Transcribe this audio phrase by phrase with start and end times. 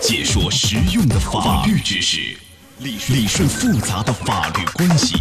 [0.00, 2.36] 解说实用的法律知识，
[2.78, 5.16] 理理顺复杂的法律关系，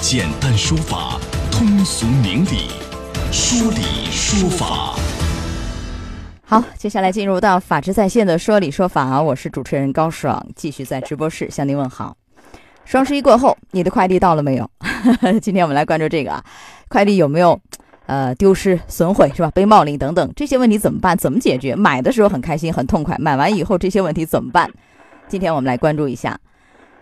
[0.00, 1.18] 简单说法，
[1.50, 2.70] 通俗明理，
[3.32, 4.94] 说理说法。
[6.44, 12.16] 好，接下来进入到法治在线的说理说法，我是主持人高爽，继续在直播室向您问好。
[12.84, 14.70] 双十一过后，你的快递到了没有？
[15.42, 16.44] 今天我们来关注这个啊，
[16.88, 17.60] 快递有没有
[18.10, 19.48] 呃丢失、损毁是吧？
[19.54, 21.16] 被冒领等等这些问题怎么办？
[21.16, 21.76] 怎么解决？
[21.76, 24.68] 买的时候很开心、很痛快，买完以后这些问题怎么办？
[25.28, 26.36] 今天我们来关注一下，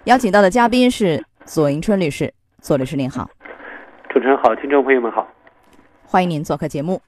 [0.04, 3.30] 邀请到的嘉宾是左迎春律师，左律师您好，
[4.10, 5.26] 主持人好，听众朋友们好，
[6.04, 7.00] 欢迎您做客节目。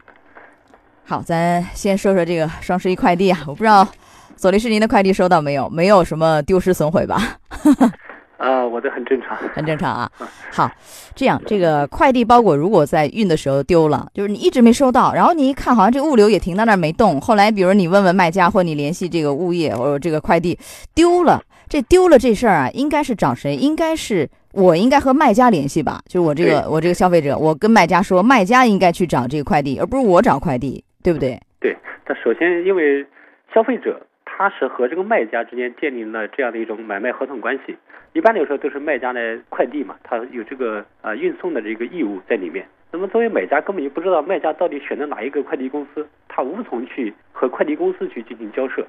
[1.05, 3.87] 好，咱先说说这个双十一快递啊，我不知道
[4.35, 5.69] 左律师您的快递收到没有？
[5.69, 7.21] 没有什么丢失损毁吧？
[8.41, 10.11] 啊，我的很正常， 很正常啊。
[10.51, 10.71] 好，
[11.15, 20.59] 这样这个快递包裹如果在运的时候丢了，就是你一直没收到，然后你一看好像这物流也停在那儿没动，后来比如你问问卖家或你联系这个物业或者这个快递
[20.95, 23.55] 丢了，这丢了这事儿啊，应该是找谁？
[23.55, 26.01] 应该是我应该和卖家联系吧？
[26.09, 31.39] 就是我这个我这个消费者，我跟卖家说，卖家应该去找这个快递，而不是我找快递，对不对？
[31.61, 33.07] 对，但首先因为
[33.53, 34.01] 消费者
[34.41, 37.77] 他是和这个卖家之间建立了这样的一种买卖合同关系。
[38.15, 42.67] 一般来说都是卖家来快递嘛，他有这个啊运送的这个义务在里面。
[42.91, 48.83] 那么作为买家根本就不知道卖家到底选择哪一个快递公司，他无从去和快递公司去进行交涉。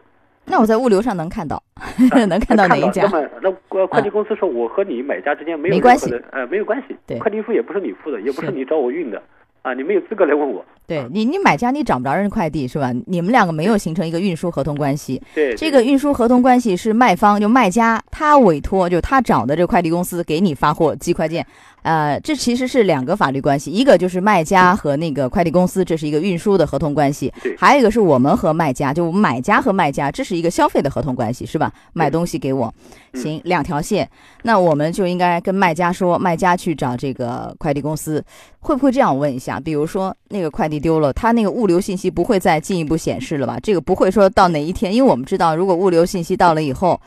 [0.46, 1.62] 那我在物流上能看到，
[2.30, 3.04] 能看到哪一家？
[3.12, 3.52] 那么那
[3.88, 9.22] 快递公司说我和你买家之间没有关系，呃没有关系，对，快递费也不是你付的，也不是你找我运的。
[9.64, 10.66] 啊，你没有资格来问我。
[10.92, 12.92] 对你，你买家你找不着人快递是吧？
[13.08, 15.22] 你们两个没有形成一个运输合同关系。
[15.34, 21.46] 对，这个运输合同关系是卖方就卖家他委托，就他找的这个快递公司给你发货寄快件。
[21.84, 31.74] 呃，这其实是两个法律关系，一个就是卖家和那个快递公司，这是一个运输的合同关系；还有一个是我们和卖家，就买家和卖家，这是一个消费的合同关系，是吧？
[31.94, 32.72] 买东西给我，
[33.16, 34.08] 行，两条线，
[34.44, 38.24] 那我们就应该跟卖家说，卖家去找这个快递公司，
[38.60, 39.60] 会不会这样问一下？
[39.60, 43.58] 比如说那个快递丢了，他那个物流信息不会再进一步显示了吧？
[43.62, 47.00] 这个不会说到哪一天，因为我们知道，如果物流信息到了以后，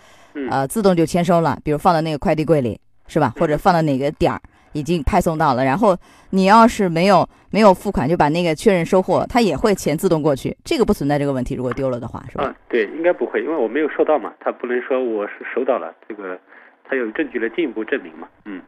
[0.48, 3.34] 呃，自动就签收了，比如放到那个快递柜里，是吧？
[3.38, 4.40] 或者放到哪个点儿？
[4.72, 5.96] 已经派送到了，然后
[6.30, 11.54] 你要是没有没有付款，就把那个确认收货，它也会钱自动过去，这个不存在这个问题。
[11.54, 12.42] 如果丢了的话，是吧？
[12.42, 16.36] 啊，对，应该不会，因为我没有收到嘛，他不能说我是收到了，这个
[16.82, 18.60] 他有证据来进一步证明嘛，嗯。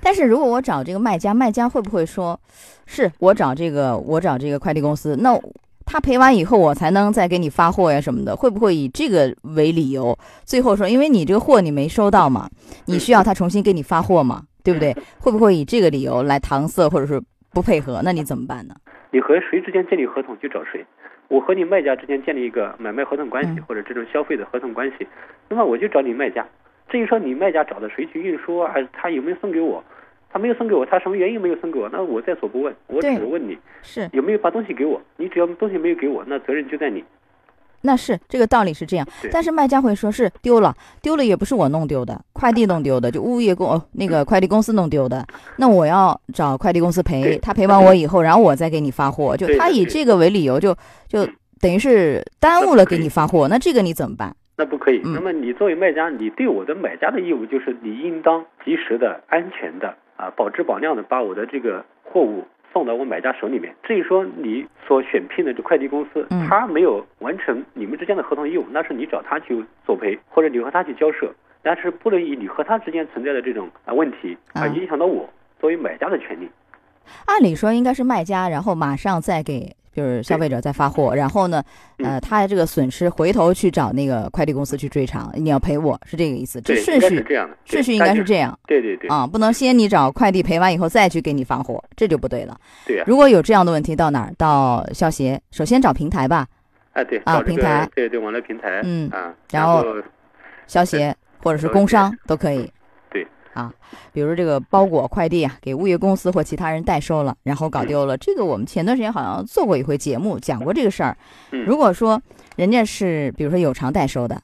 [0.00, 2.38] 但是如果我找这个卖家，卖家会不会说，
[2.86, 5.38] 是我找这个我找这个快递公司，那
[5.86, 12.48] 他赔完以后我才能再给你发货呀什么的，会不会以这个为理由，最后说因为你这个货你没收到嘛，
[12.86, 14.42] 你需要他重新给你发货嘛？
[14.62, 14.94] 对不对？
[15.18, 17.20] 会不会以这个理由来搪塞，或者是
[17.52, 18.02] 不配合？
[18.04, 18.74] 那你怎么办呢？
[19.10, 20.84] 你和谁之间建立合同就找谁。
[21.28, 25.06] 我和你卖家之间建立一个买卖合同关系，或者这种消费的合同关系，
[25.48, 26.46] 那么我就找你卖家。
[26.90, 29.82] 至于说你卖家找的谁去运输啊，还是他有没有送给我？
[30.32, 31.88] 他没有送给我，他什么原因没有送给我？
[31.88, 35.00] 那我在所不问，我只问你是有没有把东西给我。
[35.16, 37.02] 你只要东西没有给我，那责任就在你。
[37.82, 50.76] 那是这个道理是这样，但是卖家会说是丢了，丢了也不是我弄丢的，快递弄丢的，就物业公哦那个快递公司弄丢的， 那我要找快递公司赔，他赔完我以后，然后我再给你发货，就他以这个为理由，就
[51.08, 51.26] 就
[51.58, 54.36] 等于是耽误了给你发货，那这个你怎么办？
[54.60, 55.00] 那不可以。
[55.02, 62.46] 那么你作为卖家，你对我的买家的义务就是你应当及时的、安全的啊，保质保量的把我的这个货物。
[62.72, 63.74] 送到我买家手里面。
[63.82, 75.28] 至于说你所选聘的这快递公司，他没有完成你们之间的合同义务，那是你找他去索赔，或者你和他去交涉，但是不能以你和他之间存在的这种啊问题啊影响到我
[75.58, 76.48] 作为买家的权利。
[77.26, 79.74] 按理说应该是卖家，然后马上再给。
[79.92, 81.60] 就是消费者再发货，然后呢，
[81.98, 86.60] 呃，他这个损失回头去找那个快递公司去追偿，你要赔我是这个意思。
[86.60, 88.56] 这顺序这样的，顺序应该是这样。
[88.68, 89.10] 对对对。
[89.10, 92.56] 啊，不能先你找快递赔完以后再去给你发货，这就不对了。
[92.86, 93.04] 对呀。
[93.04, 94.32] 如果有这样的问题，到哪儿？
[94.38, 96.46] 到消协，首先找平台吧。
[96.92, 97.18] 啊，对。
[97.24, 97.86] 啊，平台。
[97.92, 98.80] 对对，网络平台。
[98.84, 99.34] 嗯啊。
[99.50, 99.84] 然后，
[100.68, 102.72] 消协或者是工商都可以。
[103.54, 103.72] 啊，
[104.12, 108.16] 比如这个包裹快递啊，给物业公司或其他人代收了，然后搞丢了。
[108.16, 111.16] 这个我们前段时间好像做过一回节目，讲过这个事儿。
[111.66, 112.20] 如果说
[112.56, 114.40] 人家是比如说有偿代收的，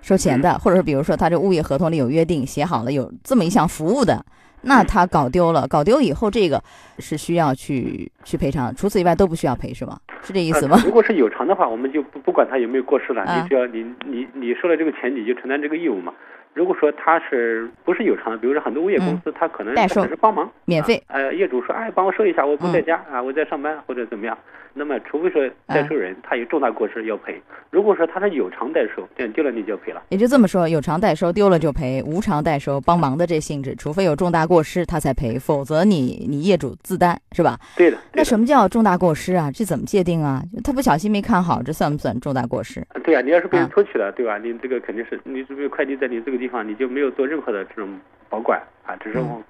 [0.00, 4.24] 收钱的，或者说比如说他这物业合同里有约定，写好了有这么一项服务的，
[4.62, 6.62] 那他搞丢了，搞丢以后这个
[6.98, 9.98] 是需要去去赔偿，除此以外都不需要赔，是吗？
[10.22, 10.80] 是这意思吗？
[10.84, 16.12] 如果是有偿的话，我们就不不管他有没有过失了，你只要你你你收了这个钱，你就承担这个义务嘛。
[16.56, 24.38] 如果说他是不是有偿的，比如说很多物业公司，他可能代收只是帮忙，免费啊呃，业主说，哎，帮我收一下，我不在家啊，我在上班或者怎么样，
[24.72, 27.38] 那么除非说代收人他有重大过失要赔，
[27.68, 30.02] 如果说他是有偿代收，这样丢了你就要赔了。
[30.08, 37.58] 也就这么说，有偿代收丢了就赔，无偿代收帮忙的这性质，除非有重大过失他才赔，否则你你业主自担是吧？
[37.76, 37.98] 对的。
[37.98, 39.50] 对那什么叫重大过失啊？
[39.52, 40.42] 这怎么界定啊？
[40.64, 42.82] 他不小心没看好，这算不算重大过失？
[43.04, 44.38] 对呀、你要是被人啊偷取了，对吧？
[44.38, 47.98] 你这个肯定是你这个快递在你这个地方，你就没有做任何的这种
[48.28, 49.42] 保管啊，只是嗯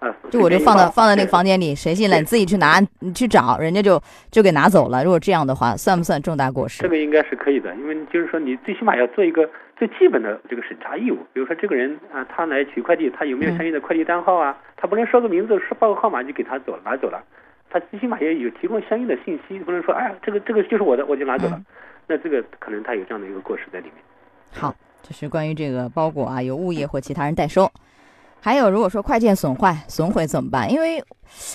[0.00, 4.00] 啊，就我就放到放在那个房间里，谁进来你自己去拿，你去找，人家就
[4.30, 5.04] 就给拿走了。
[5.04, 6.82] 如果这样的话，算不算重大过失？
[6.82, 14.56] 这个应该是可以的，因为就是说你最起码要做一个最基本的这个审查义务，比如说这个人啊，他来取快递，他有没有嗯相应的快递单号啊？
[14.76, 17.22] 他不能说个名字，说报个号码就给他走了拿走了，
[17.68, 21.66] 他最起码也有提供相应的信息，不能说哎呀这个这个就是我的，我就拿走了，嗯
[22.06, 23.94] 那这个可能他有这样的一个过失在里面。
[24.52, 27.70] 好，这是关于这个包裹啊，由物业或其他人代收。
[28.42, 30.72] 还有，如果说快件损坏、损毁怎么办？
[30.72, 31.04] 因为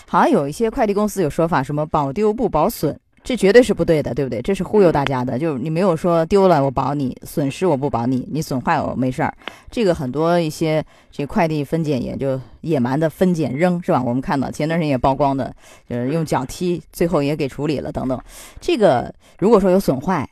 [0.08, 4.40] 好像有一些快递公司有说法，什么保丢不保损，这绝对是不对的，对不对？
[4.40, 9.34] 这是忽悠大家的，就是你没有说丢了我保你，损失我不保你，你损坏我没事儿。
[9.72, 14.04] 这个很多一些这快递分拣也就野蛮的分拣扔是吧？
[14.06, 15.52] 我们看到前段时间也曝光的，
[15.90, 18.22] 就是用脚踢，最后也给处理了等等。
[18.62, 20.30] 这个如果说有损坏，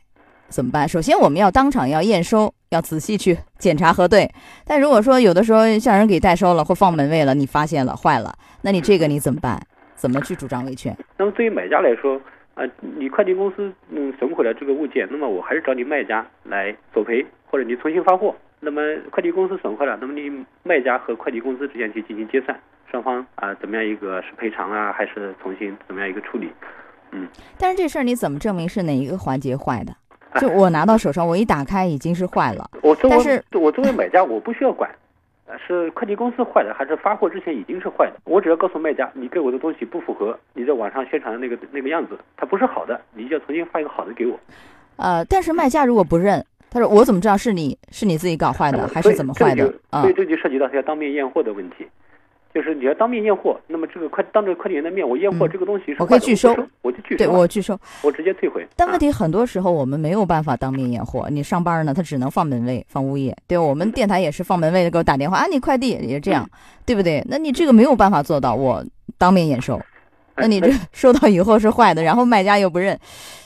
[0.54, 0.88] 怎么办？
[0.88, 4.30] 首先我们要当场要验收，要仔细去检查核对。
[4.64, 9.60] 但如果说有的时候像人给代收了或放门卫了，你发现了坏了，那你这个你怎么办？
[9.96, 10.96] 怎么去主张维权？
[11.18, 12.20] 那么对于买家来说，
[12.54, 18.32] 啊、你快递公司嗯损毁了这个物件，那么我还是找你卖家来索赔，或者你重新发货。
[18.60, 18.80] 那么
[19.10, 20.30] 快递公司损坏了，那么你
[20.62, 22.56] 卖家和快递公司之间去进行结算，
[22.92, 26.48] 双方啊、怎么样一个是赔偿啊，还是重新怎么样一个处理？
[27.10, 27.28] 嗯
[27.58, 29.94] 但是这事儿你怎么证明是哪一个环节坏的？
[30.40, 32.68] 就我拿到手上，我一打开已经是坏了。
[32.82, 34.90] 我作但是为我作为买家，我不需要管，
[35.46, 44.38] 呃是快递公司坏的还是发货之前已经是坏的，我只要告诉卖家，你给我的东西不符合你在网上宣传的那个那个样子，它不是好的，你就要重新发一个好的给我。
[44.96, 50.12] 呃，但是卖家如果不认，他说我怎么知道是你是你自己搞坏的，还是怎么坏的所以？
[50.14, 51.86] 这就涉及到他要当面验货的问题。
[52.54, 57.76] 就是你要当面验货，那么这个快当着快递员的面，我验货嗯这个东西是我可以拒收我就拒对收对，我拒收。
[58.02, 58.62] 我直接退回。
[58.62, 63.64] 啊但问题很多时候我们没有办法当面验货，你上班呢，他只能放门卫、放物业，对吧？
[63.64, 66.48] 我们电台也是放门卫的给我打电话啊，你快递也这样，
[66.86, 67.20] 对不对？
[67.28, 68.84] 那你这个没有办法做到，我
[69.18, 69.80] 当面验收。
[70.36, 72.96] 那你这 收到以后是坏的，然后卖家又不认，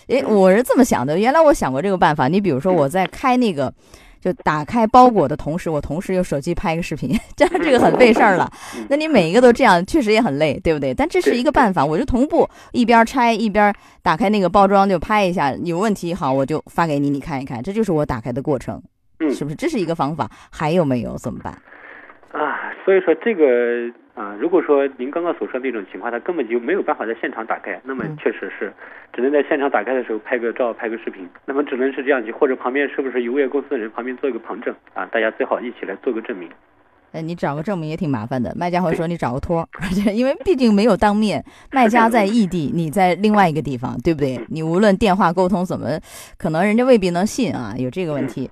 [0.09, 1.19] 诶，我是这么想的。
[1.19, 3.73] 原来我想过这个办法，你比如说我在开那个，
[4.21, 8.51] 就打开包裹的同时，我同时用手机拍一个视频，这样这个很费事儿了。
[8.89, 10.93] 那你每一个都这样，确实也很累，对不对？
[10.93, 13.73] 但这是一个办法，我就同步一边拆一边
[14.03, 18.83] 打开那个包装就拍一下，有问题好我就发给你，你看一看，这就是我打开的过程，
[19.21, 19.57] 嗯是不是？
[19.57, 21.17] 这是一个方法，还有没有？
[21.19, 21.53] 怎么办？
[22.33, 23.45] 啊，所以说这个
[24.19, 28.73] 啊，如果说您刚刚所说的那种情况，他根本就没有办法在现场打开，那么嗯确实是
[29.13, 36.51] 只能在现场打开的时候拍个照、拍个视频，那么只能是这样去，或者旁边是不是有物业公司的人旁边做一个旁证啊，大家最好一起来做个证明。
[37.13, 39.69] 呃，你找个证明也挺麻烦的，卖家会说你找个托儿，
[40.13, 44.39] 因为毕竟没有当面， 卖家在异地，你在另外一个地方，对不对？
[44.49, 45.89] 你无论电话沟通怎么，
[46.37, 48.51] 可能人家未必能信啊，有这个问题。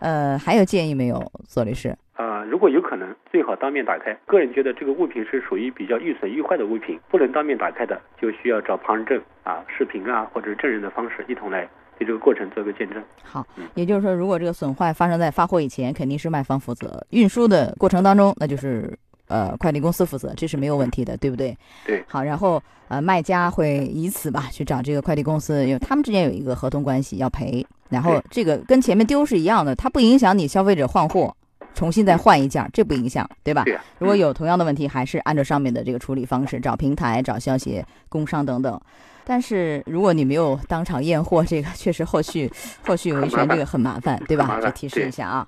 [0.00, 1.96] 呃，还有建议没有，左律师？
[2.16, 4.16] 啊、如果有可能，最好当面打开。
[4.24, 11.68] 个人觉得这个物品是属于比较易损易坏的物品，不能当面打开的，就需要找旁证啊、视频啊或者证人的方式一同来
[11.98, 13.02] 对这个过程做个见证。
[13.24, 18.96] 好嗯，也就是说，如果这个损坏发生在发货以前，肯定是卖方负责；运输的过程当中，那就是
[19.26, 21.56] 呃快递公司负责，这是没有问题的，对不对？
[21.84, 22.04] 对。
[22.06, 31.34] 好，然后呃卖家会以此吧去找这个快递公司，因为他们之间有一个合同关系要赔，然后这个跟前面丢是一样的，它不影响你消费者换货。
[31.74, 33.64] 重新再换一件儿，这不影响，对吧？
[33.64, 38.80] 对、如果有同样的问题，还是按照上面的这个处理方式，找平台、找消协、工商等等。
[39.26, 42.50] 但是如果你没有当场验货，这个确实后续
[42.86, 45.46] 后续维权这个很麻烦，对吧这提示一下啊。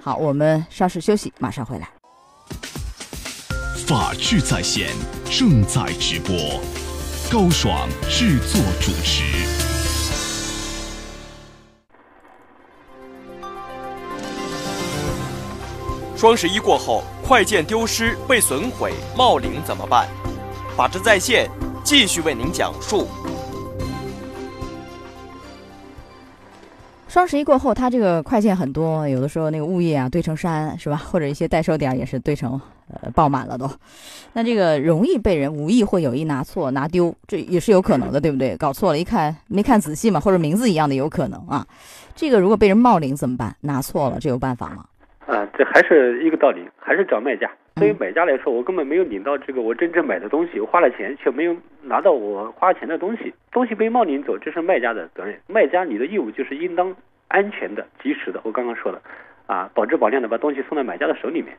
[0.00, 1.88] 好，我们稍事休息，马上回来。
[3.86, 4.88] 法治在线
[5.30, 6.34] 正在直播，
[7.30, 9.67] 高爽制作主持。
[16.18, 20.08] 双十一过后，快件丢失、被损毁、冒领怎么办？
[20.76, 21.48] 法治在线
[21.84, 23.06] 继续为您讲述。
[27.06, 30.96] 双十一过后，它这个快件很多，有的时候那个物业啊堆成山，是吧？
[30.96, 33.70] 或者一些代收点也是堆成呃爆满了都。
[34.32, 38.56] 那这个容易被人无意或有意拿错、拿丢，这也是有可能的，对不对？
[38.56, 41.64] 搞错了，一看没看仔细嘛，或者名字一样的有可能啊。
[42.16, 43.54] 这个如果被人冒领怎么办？
[43.60, 44.84] 拿错了，这有办法吗？
[45.58, 47.50] 啊，这还是一个道理，还是找卖家。
[47.74, 55.38] 对于嗯买家来说，我根本没有领到这个我真正买的东西，我花了钱却没有拿到我花钱的东西，东西被冒领走，这是卖家的责任。
[55.46, 56.94] 卖家你的义务就是应当
[57.28, 59.00] 安全的、及时的，我刚刚说的，
[59.46, 61.56] 啊，保质保量的把东西送到买家的手里面。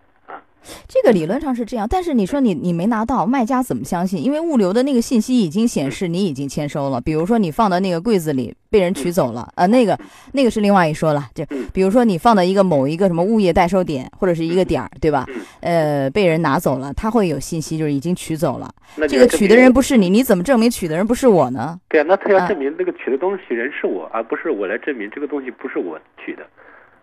[0.87, 4.23] 这个理论上是这样，但是你说你你没拿到，卖家怎么相信？
[4.23, 9.97] 因为物流的那个信息已经显示你已经签收了，比如说你放到那个柜子里被人取走了，呃，那个
[10.33, 15.25] 那个是另外一说了，就嗯比如说你放到一个某一个什么物业代收点或者是一个点儿，对吧？
[15.61, 18.69] 呃，被人拿走了，他会有信息，就是已经取走了。
[19.07, 21.79] 这个取的人不是你，你怎么证明取的人不是我呢？
[21.87, 26.43] 对啊，那他要啊证明那个取的东西人是我，而不是我来证明这个东西不是我取的。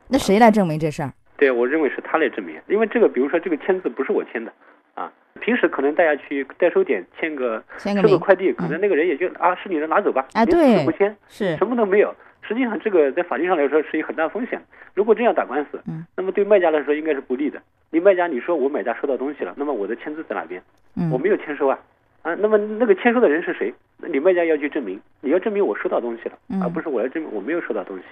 [0.09, 1.13] 那谁来证明这事儿？
[1.37, 4.53] 对，我认为是他来证明，因为这个，比如说这个签字不是我签的，
[4.95, 12.15] 啊，平时可能大家去代收点签个签个名收个快递，可能那个人也就啊是你的拿走吧，哎连字对都不签，是什么都没有。
[12.43, 14.61] 实际上，这个在法律上来说是一个很大风险。
[14.95, 17.61] 如果这样打官司，嗯，那么对卖家来说应该是不利的。
[17.91, 20.63] 你卖家，你说我买家收到东西了，那么我的签字在哪边？
[20.95, 21.79] 嗯我没有签收啊，
[22.23, 23.75] 啊，那么那个签收的人是谁？
[23.99, 28.05] 那你卖家要去证明，你要证明我收到东西了，嗯而不是我要证明我没有收到东西。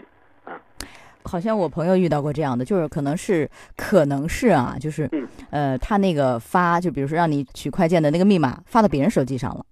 [1.25, 5.26] 好像我朋友遇到过这样的，就是可能是可能是啊，就是嗯。
[5.50, 9.64] 呃，他那个发，就比如说让你取快件的那个密码发到别人手机上了，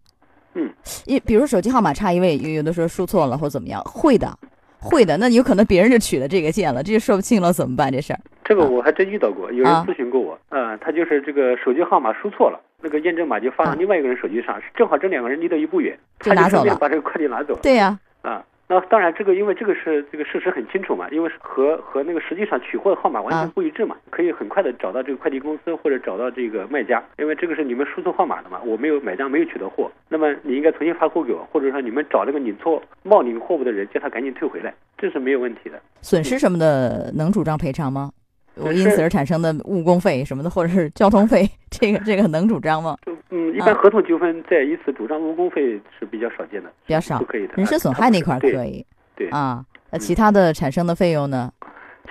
[0.55, 0.71] 嗯，
[1.07, 4.33] 因比如手机号码差一位，有有的时候输错了或怎么样，会的，
[4.79, 7.91] 会的，那有可能别人就取了这个件了，这就说不清了，怎么办？
[7.91, 8.21] 这事儿？
[8.45, 9.85] 这个我还真遇到过，有人啊。
[9.89, 13.67] 咨询过我，啊、他就是这个手机号码输错了，那个验证码就发啊。
[13.69, 16.77] 到另外一个人手机上，正好这两个人离得一步远，他就拿走了。
[16.77, 17.61] 把这个快递拿走了。
[17.63, 35.79] 对呀、啊，那当然这个因为这个是这个事实很清楚嘛，因为是和和那个实际上取货的号码完啊全不一致嘛，可以很快的找到这个快递公司或者找到这个卖家，因为这个是你们输错号码的嘛，我没有买家没有取到货，那么你应该重新发货给我，或者说你们找那个领错冒领货物的人，叫他赶紧退回来，这是没有问题的。
[36.01, 38.11] 损失什么的能主张赔偿吗？
[38.57, 42.97] 我因此而产生的误工费什么的，或者是交通费，这个这个能主张吗？
[43.31, 47.55] 嗯，一啊般合同纠纷在一次主张误工费是比较少见的，比较少不可以的。
[47.57, 48.85] 人身损害那块儿可以
[49.17, 51.51] 对啊，那其他的产生的费用呢？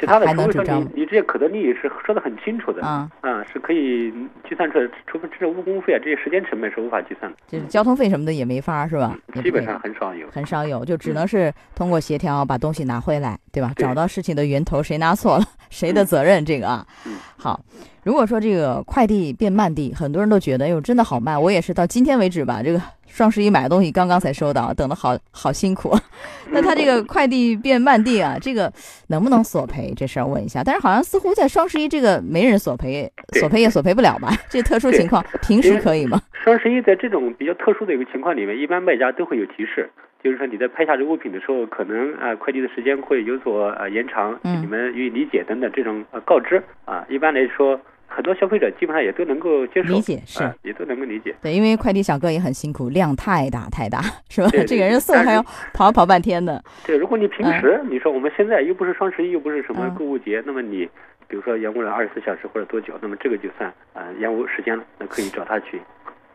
[0.02, 3.08] 其他的还除非说能主张你你这些可得利益是说的很清楚的啊，
[3.54, 4.12] 是可以
[4.50, 9.16] 计算出来，除非这误工费啊这些时间成本是无法计算的，就是交通费什么的也没法儿是吧？
[9.44, 10.28] 基本上很少有。
[10.32, 13.72] 很少有，就只能是通过协调把东西拿回来，对吧？
[13.76, 17.14] 对找到事情的源头，谁拿错了，谁的责任，这个啊嗯。
[17.38, 17.60] 好，
[18.04, 21.40] 如果说这个快递变慢递，很多人都觉得，哎呦，真的好慢。
[21.40, 25.96] 我也是到今天为止吧，这个双十一买的东西刚刚才收到，等的好好辛苦。
[26.50, 28.72] 那他这个快递变慢递啊，这个
[29.08, 29.94] 能不能索赔？
[29.96, 30.64] 这事儿问一下。
[30.64, 34.36] 但是好像似乎在双十一这个没人索赔，索赔也索赔不了吧？
[34.50, 36.20] 这特殊情况，平时可以吗？
[36.44, 39.88] 双十一在这种比较特殊的一个情况里面，一般卖家都会有提示，
[40.24, 47.06] 就是说你在拍下这物品的时候，可能啊、呃快递的时间会有所呃延长，嗯你们予以理解等等这种呃告知啊。
[47.10, 51.34] 一般来说，很多消费者基本上也都能够接受，理解是啊也都能够理解。
[51.42, 54.50] 对，因为快递小哥也很辛苦，量太大太大，是吧？
[54.54, 56.62] 对对这个人送还要跑跑半天的。
[56.86, 60.88] 对，如果你平时、你说我们现在又不是双十一，又不是什么嗯购物节，那么你
[61.28, 65.82] 比如说延误了二十四小时或者多久，那么这个就算啊、呃延误时间了，那可以找他去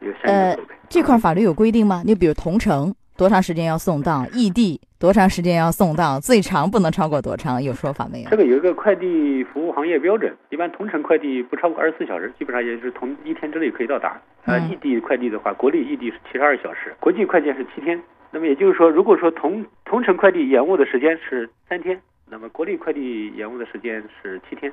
[0.01, 0.75] 有相应呃的索赔。
[0.89, 2.03] 这块法律有规定吗？
[2.05, 8.37] 你比如同城多长时间要送到，异地多长时间要送到，最长不能超过多长，有说法没有这？
[8.37, 14.21] 个有一个快递服务行业标准，一般同城快递不超过二十四小时，基本上也就是同一天之内可以到达。
[14.45, 18.01] 呃，嗯异地快递的话，国内异地是七十二小时，国际快件是七天。
[18.31, 24.71] 那么也就是说，如果说同同城快递延误的时间是三天，那么国内快递延误的时间是七天，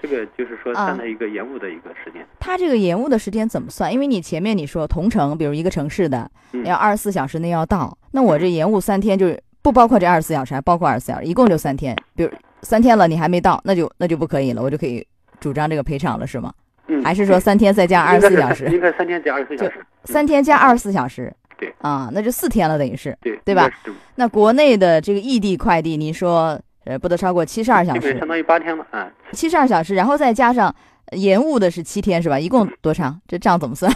[0.00, 2.26] 这个就是说啊占了一个延误的一个时间。
[2.38, 3.92] 它这个延误的时间怎么算？
[3.92, 11.96] 因为你前面你说同城，比如一个城市的嗯要二十四小时内要到，那我这延误三天就是不包括这二十四小时，还包括二十四小时，一共就三天。
[12.14, 12.30] 比如
[12.62, 15.06] 三天了你还没到，那就那就不可以了，我就可以
[15.40, 16.52] 主张这个赔偿了，是吗？
[16.88, 18.66] 嗯，还是说三天再加二十四小时？
[18.66, 19.84] 应该是三天加二十四小时。
[20.04, 21.34] 三天加二十四小时？
[21.58, 23.16] 对啊，那就四天了，等于是。
[23.22, 23.68] 对对吧？
[24.14, 29.10] 那国内的这个异地快递，您说呃不得超过七十二小时相，当于八天嘛啊。
[29.32, 30.74] 七十二小时，然后再加上
[31.06, 32.38] 呃延误的是七天是吧？
[32.38, 33.20] 一共多长？
[33.28, 33.92] 这账怎么算？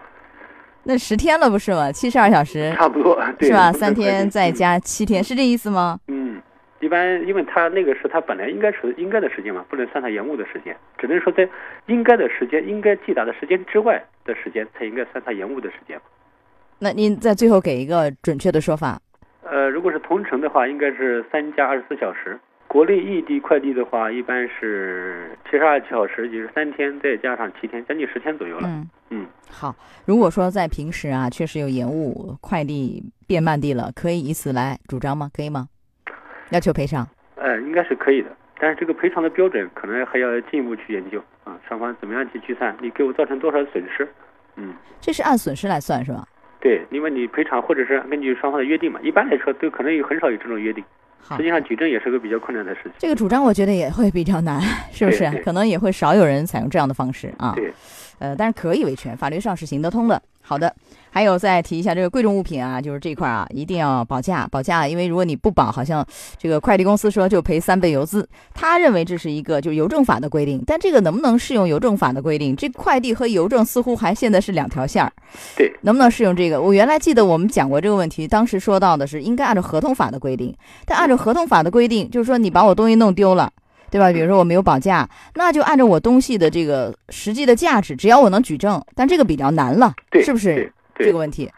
[0.84, 1.90] 那十天了不是吗？
[1.90, 3.72] 七十二小时差不多，对是吧？
[3.72, 5.98] 三天再加七天，是这意思吗？
[6.06, 6.40] 嗯，
[6.80, 11.48] 一般因为他那个是他本来应该是应该的时间嘛，不能算他延误的时间，只能说在
[11.86, 15.98] 应该的时间、应该记打的时间之外的时间才应该算他延误的时间。
[16.78, 19.00] 那您在最后给一个准确的说法。
[19.56, 28.68] 呃，如果是同城的话，应该是三加二十四小时；国内异地快递的话，一般是七十二小时，也就是三天再加上七天，将近十天左右了。
[28.68, 29.74] 嗯嗯，好。
[30.04, 35.30] 如果说在平时啊，确实有延误，快递变慢递了，可以以此来主张吗？
[35.34, 35.68] 可以吗？
[36.50, 37.08] 要求赔偿。
[37.36, 38.28] 呃，应该是可以的。
[38.60, 44.06] 但是这个赔偿的标准可能还要进一步去研究啊，双方怎么样去计算，你给我造成多少损失？
[44.56, 46.28] 嗯，这是按损失来算是吧？
[46.66, 50.82] 对，因为你赔偿或者是根据双方的约定嘛，一般来说都可能有很少有这种约定。
[51.20, 52.92] 好实际，上举证也是个比较困难的事情。
[52.98, 57.52] 这个主张我觉得也会比较难， 是不是可能也会少有人采用这样的方式啊。
[57.54, 57.72] 对，
[58.18, 60.20] 呃，但是可以维权，法律上是行得通的。
[60.42, 60.74] 好的，
[61.16, 66.06] 还有再提一下这个贵重物品啊，就是这块儿啊，一定要保价，保价，因为如果你不保，好像
[66.36, 72.54] 这个快递公司说就赔三倍邮资，他认为这是一个就是邮政法的规定，但这个能不能适用邮政法的规定？
[72.54, 75.10] 这快递和邮政似乎还现在是两条线儿，
[75.56, 76.60] 对，能不能适用这个？
[76.60, 80.54] 我原来记得我们讲过这个问题，当时说到的是应该按照合同法的规定，
[80.84, 83.50] 但按照合同法的规定，就是说你把我东西弄丢了。
[83.88, 84.12] 对吧？
[84.12, 90.70] 比如说我没有保价，那就按照我东西的这个实际的价值，只要我能举证，但这个比较难了，对，是不是
[91.04, 91.50] 这个问题？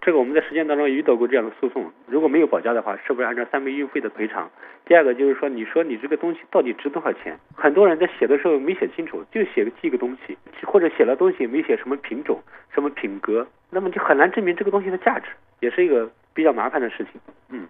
[0.00, 4.50] 这个我们在实践当中遇到过这样的诉讼，如果没有保价的话，是不是按照三倍运费的赔偿？
[4.84, 7.38] 第二个就是说，你说你这个东西到底值多少钱？
[7.54, 12.42] 很多人在写的时候没写清楚，就写个寄个东西，或者写了东西没写什么品种、
[12.74, 15.26] 什么品格，那么就很难证明这个东西的价值，
[15.60, 17.20] 也是一个比较麻烦的事情。
[17.50, 17.68] 嗯，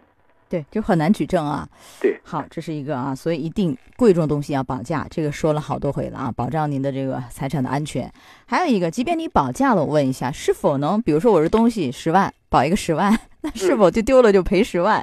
[0.53, 1.67] 对，就很难举证啊。
[1.99, 8.13] 对，好，这是一个啊，所以一定贵重东西要保价，这个说了好多回了啊，保障您的这个财产的安全。
[8.45, 15.03] 还有一个，即便你保价了，我问一下，是否能，比如说我这东西十万，保一个十万， 那是否就丢了就赔十万？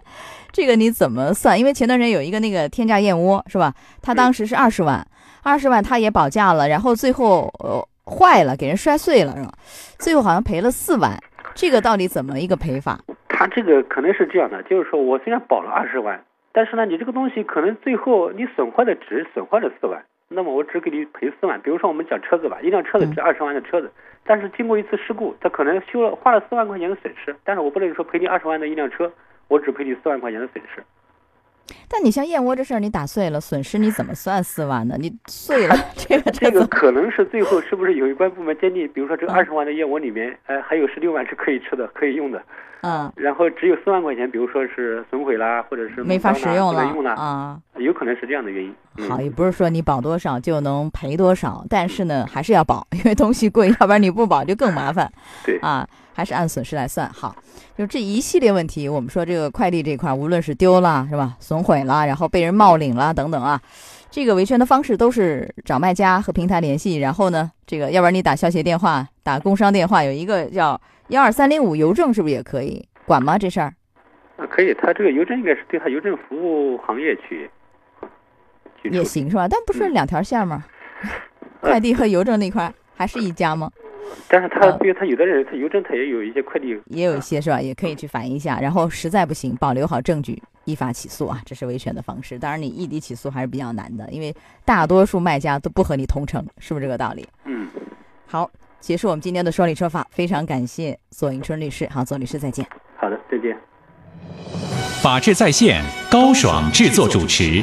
[0.51, 1.57] 这个你怎么算？
[1.57, 3.73] 因为前段时间有一个那个天价燕窝是吧？
[4.03, 5.03] 他当时是二十万，
[5.41, 9.51] 二十万他也保价了，然后最后呃坏了，给人摔碎了是吧？
[9.97, 11.19] 最后好像赔了四万，
[11.55, 12.99] 这个到底怎么一个赔法？
[13.39, 21.57] 他这个可能是这样的，就是说我虽然保了二十万，但是呢，你这个东西可能最后你损坏的只损坏了四万，那么我只给你赔四万。
[21.61, 23.89] 比如说我们讲车子吧，一辆车子值二十万的车子，
[24.25, 29.09] 但是经过一次事故，它可能修了花了四万块钱的损失，但是我不能说赔你二十万的一辆车，
[29.47, 30.83] 我只赔你四万块钱的损失。
[31.87, 34.95] 但你像燕窝这事儿，你打碎了，损失你怎么算四万呢？
[34.99, 42.43] 你碎了，这个这个可能是最后是不是有关部门鉴定，比如说这嗯二十万的燕窝里面，呃，还有十六万是可以吃的、可以用的，
[42.81, 47.59] 嗯，然后只有四万块钱，比如说是损毁啦，或者是没法使用了啊。
[47.77, 48.73] 有可能是这样的原因。
[48.97, 55.09] 嗯好，也不是说你保多少就能赔多少，但是呢，还是要保，因为东西贵，要不然你不保就更麻烦。
[55.45, 57.09] 对啊，还是按损失来算。
[57.13, 57.35] 好，
[57.77, 63.61] 就这一系列问题，我们说这个快递这块，无论是丢了是吧，损毁了，然后被人冒领了等等啊，
[64.09, 73.37] 这个维权的方式都是找卖家和平台联系，然后呢，这个要不然你打消协电话，打工商电话，有一个叫幺二三零五邮政，是不是也可以管吗？
[73.37, 73.73] 这事儿？
[74.37, 77.49] 啊，可以，他这个邮政应该是对他邮政服务行业去
[78.81, 79.47] 去也行是吧？
[79.47, 80.63] 但不是嗯两条线吗？
[81.61, 83.71] 快递和邮政那块还是一家吗？
[84.27, 87.59] 但是他嗯对他有的人，他邮政他也有一些快递，也有一些是吧？
[87.59, 92.37] 也可以去反映一下，然后实在不行，保留好证据，依法起诉啊，这是维权的方式。
[92.39, 97.27] 当然，你异地起诉还是比较难的，因为大多数卖家都不和你同城，是不是这个道理？
[97.45, 97.67] 嗯，
[98.25, 98.49] 好，
[98.81, 101.87] 结束我们今天的说理说法，非常感谢左迎春律师。
[101.91, 102.65] 好，左律师再见。
[102.97, 103.55] 好的，再见。
[105.01, 107.61] 法治在线，高爽制作主持。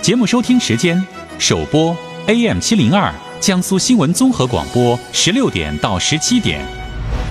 [0.00, 1.02] 节目收听时间：
[1.38, 6.64] 首播 AM 七零二江苏新闻综合广播十六点到十七点，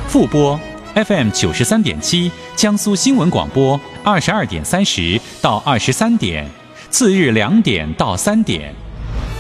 [0.08, 0.60] 复播
[0.96, 6.50] FM 九十三点七江苏新闻广播二十二点三十到二十三点，
[6.90, 8.74] 次日两点到三点。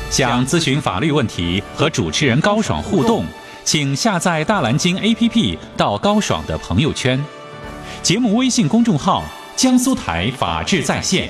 [0.09, 3.25] 想咨询法律问题和主持人高爽互动，
[3.63, 7.23] 请下载大蓝鲸 APP 到高爽的朋友圈。
[8.01, 9.23] 节目微信公众号
[9.55, 11.29] “江苏台法治在线”，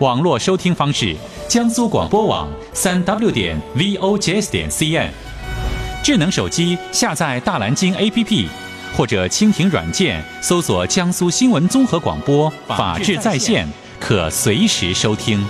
[0.00, 1.16] 网络收听方式：
[1.48, 5.08] 江苏广播网三 w 点 vojs 点 cn。
[6.02, 8.46] 智能手机下载大蓝鲸 APP，
[8.96, 13.68] 或者蜻蜓软件搜索“江苏新闻综合广播法治在线”，
[14.00, 15.46] 可随时收听。